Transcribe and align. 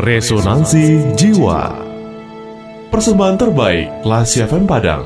Resonansi 0.00 1.12
Jiwa. 1.12 1.76
Persembahan 2.88 3.36
terbaik 3.36 4.00
Lasi 4.00 4.40
FM 4.40 4.64
Padang. 4.64 5.04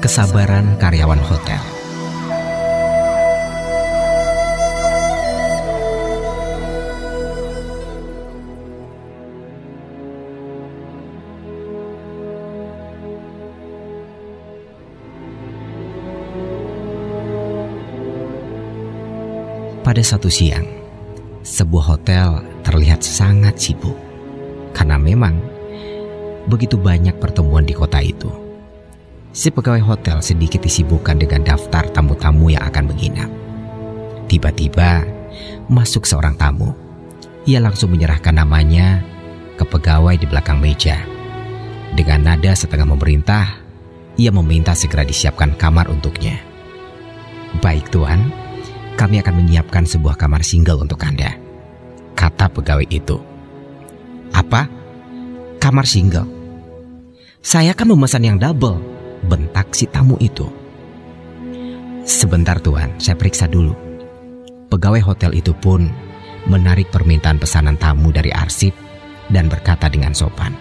Kesabaran 0.00 0.80
karyawan 0.80 1.20
hotel 1.20 1.75
Pada 19.86 20.02
satu 20.02 20.26
siang, 20.26 20.66
sebuah 21.46 21.94
hotel 21.94 22.42
terlihat 22.66 23.06
sangat 23.06 23.54
sibuk 23.54 23.94
karena 24.74 24.98
memang 24.98 25.38
begitu 26.50 26.74
banyak 26.74 27.14
pertemuan 27.22 27.62
di 27.62 27.70
kota 27.70 28.02
itu. 28.02 28.26
Si 29.30 29.46
pegawai 29.46 29.86
hotel 29.86 30.18
sedikit 30.26 30.66
disibukkan 30.66 31.22
dengan 31.22 31.46
daftar 31.46 31.86
tamu-tamu 31.94 32.50
yang 32.50 32.66
akan 32.66 32.90
menginap. 32.90 33.30
Tiba-tiba 34.26 35.06
masuk 35.70 36.02
seorang 36.02 36.34
tamu. 36.34 36.74
Ia 37.46 37.62
langsung 37.62 37.94
menyerahkan 37.94 38.34
namanya 38.34 39.06
ke 39.54 39.62
pegawai 39.62 40.18
di 40.18 40.26
belakang 40.26 40.58
meja. 40.58 40.98
Dengan 41.94 42.26
nada 42.26 42.58
setengah 42.58 42.90
memerintah, 42.90 43.54
ia 44.18 44.34
meminta 44.34 44.74
segera 44.74 45.06
disiapkan 45.06 45.54
kamar 45.54 45.86
untuknya. 45.86 46.42
Baik 47.62 47.86
tuan, 47.94 48.45
kami 48.96 49.20
akan 49.20 49.44
menyiapkan 49.44 49.84
sebuah 49.84 50.16
kamar 50.16 50.40
single 50.40 50.80
untuk 50.80 51.04
Anda. 51.04 51.36
Kata 52.16 52.48
pegawai 52.48 52.88
itu. 52.88 53.20
Apa? 54.32 54.64
Kamar 55.60 55.84
single? 55.84 56.24
Saya 57.44 57.76
kan 57.76 57.92
memesan 57.92 58.24
yang 58.24 58.40
double, 58.40 58.80
bentak 59.28 59.70
si 59.76 59.84
tamu 59.86 60.16
itu. 60.18 60.48
Sebentar 62.08 62.56
tuan, 62.58 62.96
saya 62.96 63.14
periksa 63.14 63.46
dulu. 63.46 63.76
Pegawai 64.72 65.04
hotel 65.04 65.36
itu 65.36 65.52
pun 65.52 65.86
menarik 66.48 66.90
permintaan 66.90 67.38
pesanan 67.38 67.76
tamu 67.76 68.10
dari 68.10 68.32
arsip 68.32 68.72
dan 69.30 69.46
berkata 69.46 69.86
dengan 69.92 70.16
sopan. 70.16 70.56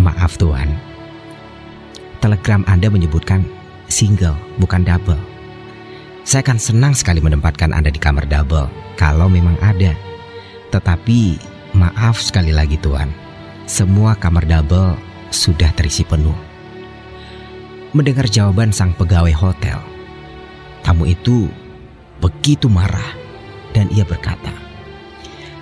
Maaf 0.00 0.40
tuan, 0.40 0.72
telegram 2.18 2.64
Anda 2.66 2.88
menyebutkan 2.90 3.44
single 3.86 4.34
bukan 4.58 4.82
double. 4.82 5.35
Saya 6.26 6.42
akan 6.42 6.58
senang 6.58 6.90
sekali 6.90 7.22
menempatkan 7.22 7.70
Anda 7.70 7.86
di 7.86 8.02
kamar 8.02 8.26
double 8.26 8.66
kalau 8.98 9.30
memang 9.30 9.54
ada. 9.62 9.94
Tetapi 10.74 11.38
maaf 11.78 12.18
sekali 12.18 12.50
lagi 12.50 12.74
Tuan, 12.82 13.14
semua 13.70 14.18
kamar 14.18 14.42
double 14.42 14.98
sudah 15.30 15.70
terisi 15.78 16.02
penuh. 16.02 16.34
Mendengar 17.94 18.26
jawaban 18.26 18.74
sang 18.74 18.90
pegawai 18.98 19.30
hotel, 19.38 19.78
tamu 20.82 21.06
itu 21.06 21.46
begitu 22.18 22.66
marah 22.66 23.14
dan 23.70 23.86
ia 23.94 24.02
berkata, 24.02 24.50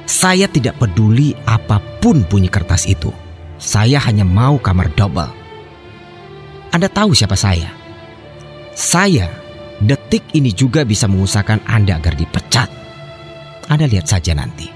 "Saya 0.09 0.49
tidak 0.49 0.81
peduli 0.81 1.37
apa 1.45 1.77
pun 2.01 2.25
bunyi 2.25 2.49
kertas 2.49 2.89
itu. 2.89 3.13
Saya 3.61 4.01
hanya 4.01 4.25
mau 4.25 4.57
kamar 4.57 4.89
double." 4.97 5.29
Anda 6.73 6.89
tahu 6.89 7.13
siapa 7.13 7.37
saya? 7.37 7.69
Saya 8.73 9.44
detik 9.83 10.23
ini 10.37 10.55
juga 10.55 10.87
bisa 10.87 11.11
mengusahakan 11.11 11.65
Anda 11.67 11.99
agar 11.99 12.15
dipecat. 12.15 12.69
Anda 13.67 13.89
lihat 13.89 14.07
saja 14.07 14.37
nanti. 14.37 14.71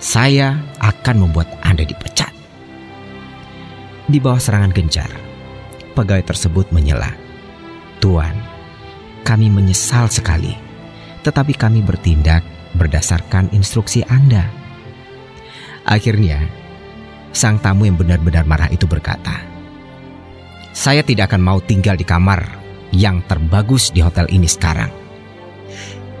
Saya 0.00 0.56
akan 0.80 1.28
membuat 1.28 1.48
Anda 1.64 1.84
dipecat. 1.84 2.32
Di 4.04 4.20
bawah 4.20 4.36
serangan 4.36 4.72
gencar, 4.72 5.08
pegawai 5.96 6.24
tersebut 6.28 6.68
menyela. 6.76 7.08
Tuan, 8.04 8.36
kami 9.24 9.48
menyesal 9.48 10.12
sekali, 10.12 10.52
tetapi 11.24 11.56
kami 11.56 11.80
bertindak 11.80 12.44
berdasarkan 12.76 13.48
instruksi 13.56 14.04
Anda. 14.04 14.44
Akhirnya, 15.88 16.44
sang 17.32 17.56
tamu 17.64 17.88
yang 17.88 17.96
benar-benar 17.96 18.44
marah 18.44 18.68
itu 18.68 18.84
berkata, 18.84 19.40
"Saya 20.76 21.00
tidak 21.00 21.32
akan 21.32 21.40
mau 21.40 21.58
tinggal 21.64 21.96
di 21.96 22.04
kamar 22.04 22.63
yang 22.94 23.26
terbagus 23.26 23.90
di 23.90 23.98
hotel 23.98 24.30
ini 24.30 24.46
sekarang. 24.46 24.88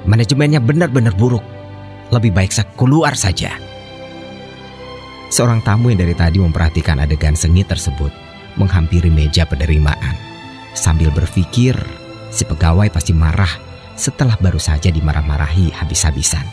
Manajemennya 0.04 0.58
benar-benar 0.58 1.14
buruk. 1.14 1.46
Lebih 2.12 2.34
baik 2.34 2.52
saya 2.52 2.68
keluar 2.74 3.16
saja. 3.16 3.56
Seorang 5.32 5.64
tamu 5.64 5.90
yang 5.94 6.04
dari 6.04 6.12
tadi 6.14 6.38
memperhatikan 6.42 7.00
adegan 7.00 7.34
sengit 7.34 7.70
tersebut 7.70 8.12
menghampiri 8.60 9.10
meja 9.10 9.48
penerimaan. 9.48 10.14
Sambil 10.74 11.10
berpikir, 11.10 11.74
si 12.30 12.42
pegawai 12.46 12.90
pasti 12.90 13.14
marah 13.14 13.50
setelah 13.94 14.34
baru 14.38 14.58
saja 14.58 14.90
dimarah-marahi 14.90 15.70
habis-habisan. 15.74 16.44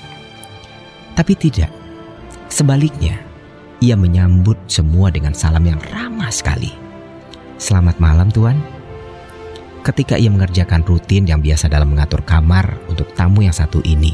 Tapi 1.18 1.34
tidak. 1.36 1.70
Sebaliknya, 2.48 3.22
ia 3.82 3.98
menyambut 3.98 4.58
semua 4.70 5.10
dengan 5.10 5.34
salam 5.34 5.66
yang 5.66 5.82
ramah 5.92 6.30
sekali. 6.30 6.74
Selamat 7.62 7.98
malam, 8.02 8.30
Tuan. 8.34 8.81
Ketika 9.82 10.14
ia 10.14 10.30
mengerjakan 10.30 10.86
rutin 10.86 11.26
yang 11.26 11.42
biasa 11.42 11.66
dalam 11.66 11.90
mengatur 11.90 12.22
kamar 12.22 12.78
untuk 12.86 13.10
tamu 13.18 13.42
yang 13.42 13.54
satu 13.54 13.82
ini, 13.82 14.14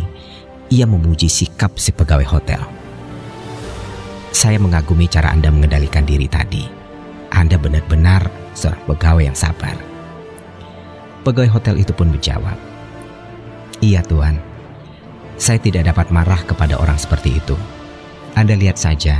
ia 0.72 0.88
memuji 0.88 1.28
sikap 1.28 1.76
si 1.76 1.92
pegawai 1.92 2.24
hotel. 2.24 2.64
Saya 4.32 4.64
mengagumi 4.64 5.12
cara 5.12 5.36
Anda 5.36 5.52
mengendalikan 5.52 6.08
diri 6.08 6.32
tadi. 6.32 6.64
Anda 7.36 7.60
benar-benar 7.60 8.32
seorang 8.56 8.80
pegawai 8.88 9.24
yang 9.28 9.36
sabar. 9.36 9.76
Pegawai 11.28 11.52
hotel 11.52 11.84
itu 11.84 11.92
pun 11.92 12.08
menjawab, 12.16 12.56
Iya 13.84 14.00
Tuan, 14.08 14.40
saya 15.36 15.60
tidak 15.60 15.92
dapat 15.92 16.10
marah 16.10 16.40
kepada 16.48 16.80
orang 16.80 16.96
seperti 16.96 17.44
itu. 17.44 17.60
Anda 18.40 18.56
lihat 18.56 18.80
saja, 18.80 19.20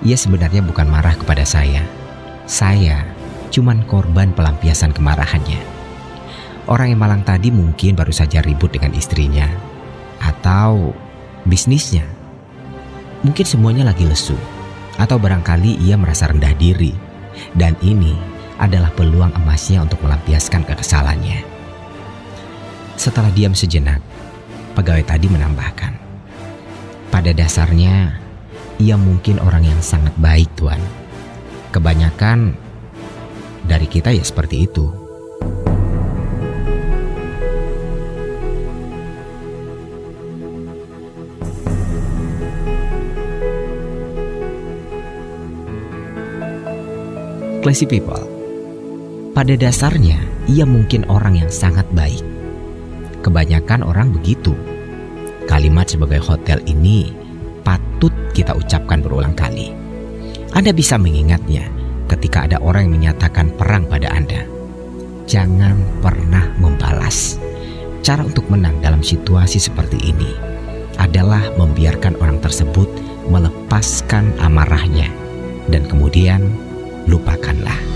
ia 0.00 0.16
sebenarnya 0.16 0.64
bukan 0.64 0.88
marah 0.88 1.14
kepada 1.14 1.44
saya. 1.44 1.84
Saya 2.48 3.04
cuman 3.56 3.88
korban 3.88 4.36
pelampiasan 4.36 4.92
kemarahannya. 4.92 5.56
Orang 6.68 6.92
yang 6.92 7.00
malang 7.00 7.24
tadi 7.24 7.48
mungkin 7.48 7.96
baru 7.96 8.12
saja 8.12 8.44
ribut 8.44 8.76
dengan 8.76 8.92
istrinya 8.92 9.48
atau 10.20 10.92
bisnisnya. 11.48 12.04
Mungkin 13.24 13.48
semuanya 13.48 13.88
lagi 13.88 14.04
lesu 14.04 14.36
atau 15.00 15.16
barangkali 15.16 15.80
ia 15.80 15.96
merasa 15.96 16.28
rendah 16.28 16.52
diri 16.52 16.92
dan 17.56 17.72
ini 17.80 18.12
adalah 18.60 18.92
peluang 18.92 19.32
emasnya 19.40 19.80
untuk 19.80 20.04
melampiaskan 20.04 20.68
kekesalannya. 20.68 21.40
Setelah 23.00 23.32
diam 23.32 23.56
sejenak, 23.56 24.04
pegawai 24.76 25.04
tadi 25.04 25.32
menambahkan, 25.32 25.92
"Pada 27.08 27.32
dasarnya, 27.32 28.20
ia 28.76 28.96
mungkin 29.00 29.40
orang 29.40 29.64
yang 29.64 29.80
sangat 29.80 30.12
baik, 30.16 30.48
Tuan. 30.56 30.80
Kebanyakan 31.72 32.65
dari 33.66 33.90
kita 33.90 34.14
ya 34.14 34.22
seperti 34.22 34.62
itu. 34.62 34.86
Classy 47.66 47.82
people, 47.82 48.22
pada 49.34 49.58
dasarnya 49.58 50.22
ia 50.46 50.62
mungkin 50.62 51.02
orang 51.10 51.42
yang 51.42 51.50
sangat 51.50 51.82
baik. 51.90 52.22
Kebanyakan 53.26 53.82
orang 53.82 54.14
begitu. 54.14 54.54
Kalimat 55.50 55.90
sebagai 55.90 56.22
hotel 56.22 56.62
ini 56.70 57.10
patut 57.66 58.14
kita 58.30 58.54
ucapkan 58.54 59.02
berulang 59.02 59.34
kali. 59.34 59.74
Anda 60.54 60.70
bisa 60.70 60.94
mengingatnya 60.94 61.66
ketika 62.06 62.46
ada 62.46 62.58
orang 62.62 62.88
yang 62.90 62.94
menyatakan 63.02 63.50
perang 63.54 63.86
pada 63.86 64.10
Anda. 64.10 64.46
Jangan 65.26 66.02
pernah 66.02 66.54
membalas. 66.62 67.38
Cara 68.06 68.22
untuk 68.22 68.46
menang 68.46 68.78
dalam 68.78 69.02
situasi 69.02 69.58
seperti 69.58 69.98
ini 69.98 70.30
adalah 70.96 71.42
membiarkan 71.58 72.14
orang 72.22 72.38
tersebut 72.38 72.86
melepaskan 73.26 74.30
amarahnya 74.38 75.10
dan 75.66 75.82
kemudian 75.90 76.46
lupakanlah. 77.10 77.95